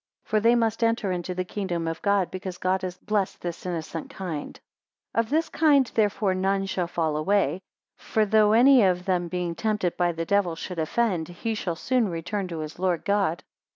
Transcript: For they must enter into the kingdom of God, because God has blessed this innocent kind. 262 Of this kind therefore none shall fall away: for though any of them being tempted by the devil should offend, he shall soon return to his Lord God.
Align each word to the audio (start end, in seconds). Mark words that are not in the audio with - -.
For 0.23 0.39
they 0.39 0.55
must 0.55 0.83
enter 0.83 1.11
into 1.11 1.35
the 1.35 1.45
kingdom 1.45 1.87
of 1.87 2.01
God, 2.01 2.31
because 2.31 2.57
God 2.57 2.81
has 2.81 2.97
blessed 2.97 3.41
this 3.41 3.67
innocent 3.67 4.09
kind. 4.09 4.55
262 5.13 5.19
Of 5.19 5.29
this 5.29 5.49
kind 5.49 5.91
therefore 5.93 6.33
none 6.33 6.65
shall 6.65 6.87
fall 6.87 7.15
away: 7.15 7.61
for 7.99 8.25
though 8.25 8.53
any 8.53 8.81
of 8.81 9.05
them 9.05 9.27
being 9.27 9.53
tempted 9.53 9.95
by 9.97 10.11
the 10.11 10.25
devil 10.25 10.55
should 10.55 10.79
offend, 10.79 11.27
he 11.27 11.53
shall 11.53 11.75
soon 11.75 12.09
return 12.09 12.47
to 12.47 12.61
his 12.61 12.79
Lord 12.79 13.05
God. 13.05 13.43